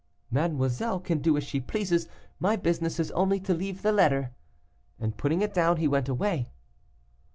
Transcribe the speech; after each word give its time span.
'Mademoiselle 0.31 0.99
can 0.99 1.19
do 1.19 1.37
as 1.37 1.43
she 1.43 1.59
pleases; 1.59 2.07
my 2.39 2.55
business 2.55 2.99
is 2.99 3.11
only 3.11 3.39
to 3.41 3.53
leave 3.53 3.83
the 3.83 3.91
letter,' 3.91 4.33
and 4.99 5.15
putting 5.15 5.43
it 5.43 5.53
down, 5.53 5.77
he 5.77 5.87
went 5.87 6.09
away. 6.09 6.49